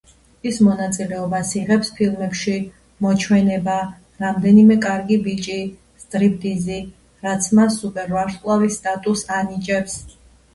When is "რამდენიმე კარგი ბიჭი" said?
4.23-5.59